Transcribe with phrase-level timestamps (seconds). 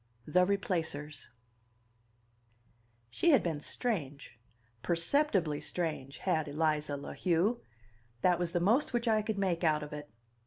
[0.25, 1.29] XIV: The Replacers
[3.11, 4.39] She had been strange,
[4.81, 7.59] perceptibly strange, had Eliza La Heu;
[8.21, 10.09] that was the most which I could make out of it.